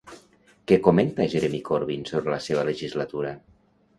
Què 0.71 0.77
comenta 0.87 1.27
Jeremy 1.33 1.59
Corbyn 1.69 2.07
sobre 2.11 2.35
la 2.37 2.41
seva 2.47 2.63
legislatura? 2.73 3.37